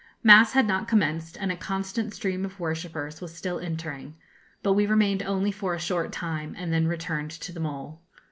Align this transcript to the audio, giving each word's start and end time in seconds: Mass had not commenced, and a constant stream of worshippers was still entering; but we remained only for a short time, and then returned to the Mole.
Mass 0.23 0.53
had 0.53 0.65
not 0.65 0.87
commenced, 0.87 1.37
and 1.39 1.51
a 1.51 1.55
constant 1.55 2.11
stream 2.11 2.43
of 2.43 2.59
worshippers 2.59 3.21
was 3.21 3.35
still 3.35 3.59
entering; 3.59 4.15
but 4.63 4.73
we 4.73 4.87
remained 4.87 5.21
only 5.21 5.51
for 5.51 5.75
a 5.75 5.79
short 5.79 6.11
time, 6.11 6.55
and 6.57 6.73
then 6.73 6.87
returned 6.87 7.29
to 7.29 7.51
the 7.51 7.59
Mole. 7.59 8.01